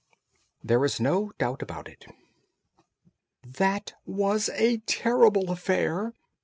THERE 0.63 0.83
IS 0.83 0.99
NO 0.99 1.31
DOUBT 1.37 1.61
ABOUT 1.61 1.87
IT 1.87 2.05
"That 3.45 3.93
was 4.07 4.49
a 4.55 4.77
terrible 4.87 5.51
affair!" 5.51 6.15